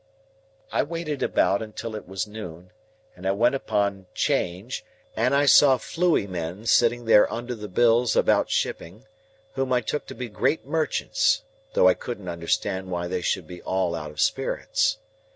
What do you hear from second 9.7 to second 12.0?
I took to be great merchants, though I